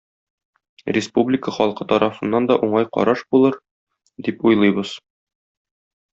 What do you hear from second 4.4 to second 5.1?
уйлыйбыз.